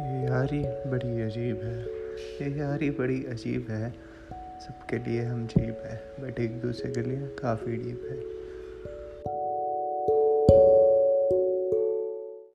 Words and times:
यारी 0.00 0.90
बड़ी 0.90 1.22
अजीब 1.22 1.62
है। 1.62 1.82
ये 2.18 2.58
यारी 2.58 2.90
बड़ी 2.90 3.24
अजीब 3.24 3.66
है। 3.70 3.90
सबके 4.60 4.98
लिए 4.98 5.22
हम 5.22 5.46
जीप 5.46 5.82
है 5.84 6.02
बट 6.20 6.40
एक 6.40 6.60
दूसरे 6.60 6.90
के 6.90 7.02
लिए 7.02 7.26
काफ़ी 7.26 7.76
डीप 7.76 8.08
है। 8.10 8.43